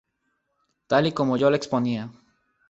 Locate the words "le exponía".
1.51-2.11